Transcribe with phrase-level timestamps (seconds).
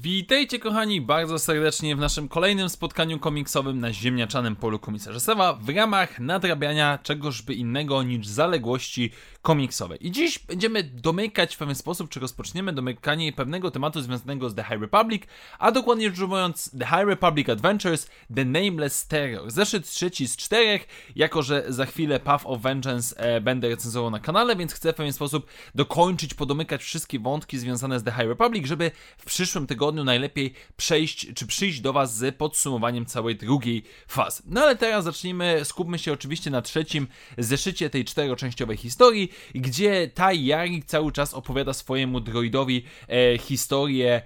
[0.00, 5.68] Witajcie kochani bardzo serdecznie w naszym kolejnym spotkaniu komiksowym na ziemniaczanym polu komisarza Sewa w
[5.68, 9.10] ramach nadrabiania czegożby innego niż zaległości
[9.42, 9.96] komiksowe.
[9.96, 14.64] I dziś będziemy domykać w pewien sposób, czy rozpoczniemy domykanie pewnego tematu związanego z The
[14.64, 15.22] High Republic,
[15.58, 19.50] a dokładnie rzecz ujmując The High Republic Adventures The Nameless Terror.
[19.50, 24.20] Zeszyt trzeci z czterech, jako że za chwilę Path of Vengeance e, będę recenzował na
[24.20, 28.66] kanale, więc chcę w pewien sposób dokończyć, podomykać wszystkie wątki związane z The High Republic,
[28.66, 34.42] żeby w przyszłym tygodniu najlepiej przejść, czy przyjść do Was z podsumowaniem całej drugiej fazy.
[34.46, 37.06] No ale teraz zacznijmy, skupmy się oczywiście na trzecim
[37.38, 44.22] zeszycie tej czteroczęściowej historii, gdzie Tai Yarik cały czas opowiada swojemu droidowi e, historię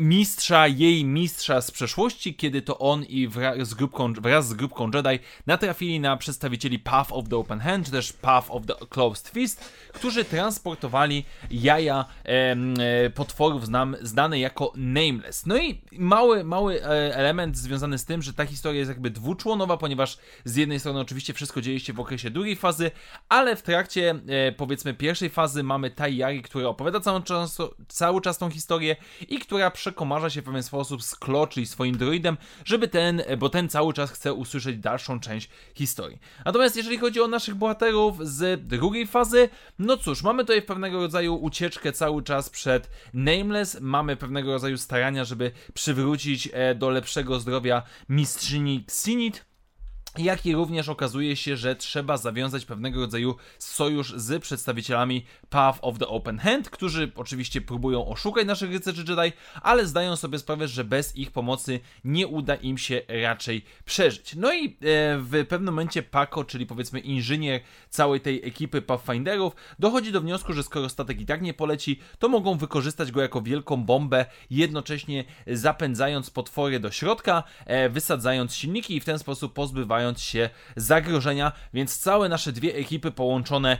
[0.00, 4.90] mistrza, jej mistrza z przeszłości, kiedy to on i wraz z grupką, wraz z grupką
[4.94, 9.28] Jedi natrafili na przedstawicieli Path of the Open Hand, czy też Path of the Closed
[9.28, 15.46] Fist, którzy transportowali jaja e, potworów znam, znane jako Nameless.
[15.46, 19.76] No i mały, mały e, element związany z tym, że ta historia jest jakby dwuczłonowa,
[19.76, 22.90] ponieważ z jednej strony oczywiście wszystko dzieje się w okresie drugiej fazy,
[23.28, 28.20] ale w trakcie e, powiedzmy pierwszej fazy mamy Tai Yari, która opowiada cały czas, cały
[28.20, 28.96] czas tą historię
[29.28, 33.48] i która przekomarza się w pewien sposób z Kloczy i swoim droidem, żeby ten, bo
[33.48, 36.18] ten cały czas chce usłyszeć dalszą część historii.
[36.44, 41.34] Natomiast jeżeli chodzi o naszych bohaterów z drugiej fazy, no cóż, mamy tutaj pewnego rodzaju
[41.34, 47.82] ucieczkę cały czas przed Nameless, mamy pewnego rodzaju starania, żeby przywrócić e, do lepszego zdrowia
[48.08, 49.49] mistrzyni Xinit,
[50.18, 55.98] jak i również okazuje się, że trzeba zawiązać pewnego rodzaju sojusz z przedstawicielami Path of
[55.98, 60.84] the Open Hand, którzy oczywiście próbują oszukać naszych rycerzy Jedi, ale zdają sobie sprawę, że
[60.84, 64.34] bez ich pomocy nie uda im się raczej przeżyć.
[64.34, 64.70] No i e,
[65.18, 70.62] w pewnym momencie Paco, czyli powiedzmy inżynier całej tej ekipy Pathfinderów, dochodzi do wniosku, że
[70.62, 76.30] skoro statek i tak nie poleci, to mogą wykorzystać go jako wielką bombę, jednocześnie zapędzając
[76.30, 82.28] potwory do środka, e, wysadzając silniki i w ten sposób pozbywając się zagrożenia, więc całe
[82.28, 83.78] nasze dwie ekipy połączone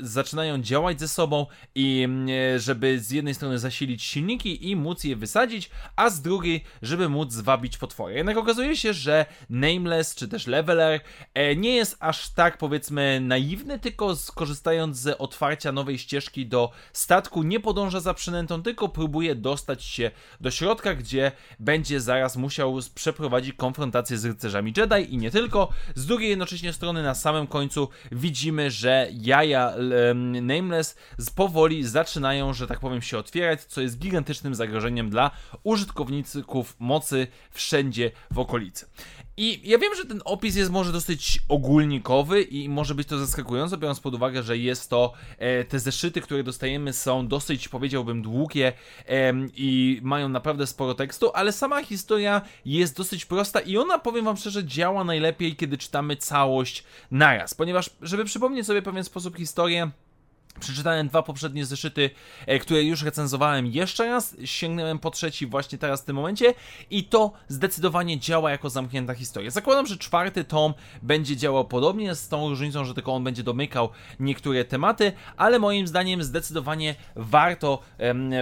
[0.00, 5.04] zaczynają działać ze sobą i mm, e, żeby z jednej strony zasilić silniki i móc
[5.04, 8.14] je wysadzić, a z drugiej, żeby móc zwabić potwory.
[8.14, 11.00] Jednak okazuje się, że Nameless czy też Leveler
[11.34, 17.42] e, nie jest aż tak powiedzmy naiwny, tylko skorzystając z otwarcia nowej ścieżki do statku
[17.42, 20.10] nie podąża za przynętą, tylko próbuje dostać się
[20.40, 25.59] do środka, gdzie będzie zaraz musiał przeprowadzić konfrontację z rycerzami Jedi i nie tylko,
[25.94, 29.72] z drugiej jednocześnie strony na samym końcu widzimy, że jaja
[30.06, 30.96] um, Nameless
[31.34, 35.30] powoli zaczynają, że tak powiem, się otwierać, co jest gigantycznym zagrożeniem dla
[35.62, 38.86] użytkowników mocy wszędzie w okolicy.
[39.42, 43.78] I ja wiem, że ten opis jest może dosyć ogólnikowy i może być to zaskakujące,
[43.78, 48.72] biorąc pod uwagę, że jest to, e, te zeszyty, które dostajemy są dosyć, powiedziałbym, długie
[49.56, 54.36] i mają naprawdę sporo tekstu, ale sama historia jest dosyć prosta i ona, powiem wam
[54.36, 59.90] szczerze, działa najlepiej, kiedy czytamy całość naraz, ponieważ, żeby przypomnieć sobie w pewien sposób historię,
[60.60, 62.10] Przeczytałem dwa poprzednie zeszyty,
[62.46, 64.36] e, które już recenzowałem jeszcze raz.
[64.44, 66.54] Sięgnąłem po trzeci właśnie teraz w tym momencie
[66.90, 69.50] i to zdecydowanie działa jako zamknięta historia.
[69.50, 73.88] Zakładam, że czwarty tom będzie działał podobnie, z tą różnicą, że tylko on będzie domykał
[74.20, 77.82] niektóre tematy, ale moim zdaniem zdecydowanie warto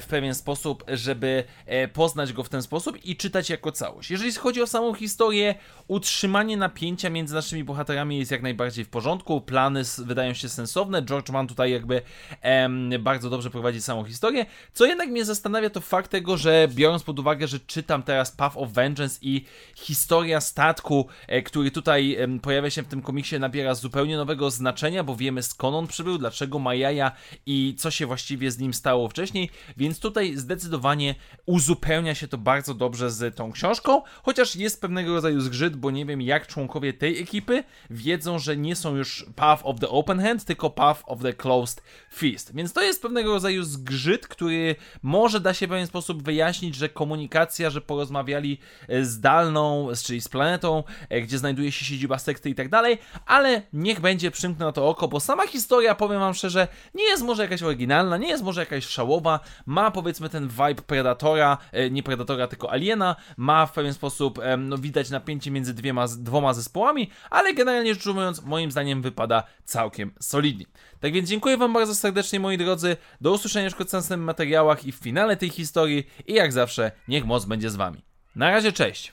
[0.00, 4.10] w pewien sposób, żeby e, poznać go w ten sposób i czytać jako całość.
[4.10, 5.54] Jeżeli chodzi o samą historię,
[5.88, 11.30] utrzymanie napięcia między naszymi bohaterami jest jak najbardziej w porządku, plany wydają się sensowne, George
[11.30, 11.95] Mann tutaj jakby
[12.40, 14.46] em, bardzo dobrze prowadzi samą historię.
[14.72, 18.56] Co jednak mnie zastanawia, to fakt tego, że biorąc pod uwagę, że czytam teraz Path
[18.56, 23.74] of Vengeance i historia statku, e, który tutaj em, pojawia się w tym komiksie, nabiera
[23.74, 27.12] zupełnie nowego znaczenia, bo wiemy skąd on przybył, dlaczego ma jaja
[27.46, 31.14] i co się właściwie z nim stało wcześniej, więc tutaj zdecydowanie
[31.46, 36.06] uzupełnia się to bardzo dobrze z tą książką, chociaż jest pewnego rodzaju zgrzyt, bo nie
[36.06, 40.44] wiem jak członkowie tej ekipy wiedzą, że nie są już Path of the Open Hand,
[40.44, 42.54] tylko Path of the Closed Fist.
[42.54, 46.88] Więc to jest pewnego rodzaju zgrzyt, który może da się w pewien sposób wyjaśnić, że
[46.88, 52.50] komunikacja, że porozmawiali e, z dalną, czyli z planetą, e, gdzie znajduje się siedziba sekty
[52.50, 56.34] i tak dalej, ale niech będzie przymknę na to oko, bo sama historia, powiem wam
[56.34, 60.82] szczerze, nie jest może jakaś oryginalna, nie jest może jakaś szałowa, ma powiedzmy ten vibe
[60.86, 66.08] Predatora, e, nie Predatora, tylko Aliena, ma w pewien sposób, no widać napięcie między dwiema,
[66.08, 70.66] dwoma zespołami, ale generalnie rzecz ujmując, moim zdaniem wypada całkiem solidnie.
[71.00, 74.96] Tak więc dziękuję wam bardzo serdecznie moi drodzy, do usłyszenia w następnych materiałach i w
[74.96, 78.04] finale tej historii i jak zawsze niech moc będzie z wami.
[78.36, 79.12] Na razie, cześć!